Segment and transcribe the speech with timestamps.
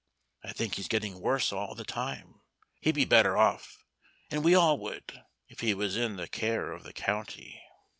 [0.43, 2.41] I think he's getting worse all the time.
[2.79, 3.85] He'd be better off,
[4.31, 7.61] and we all would, if he was in the care of the county."